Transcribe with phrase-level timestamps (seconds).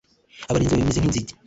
[0.49, 1.33] Abarinzi bawe bameze nk’inzige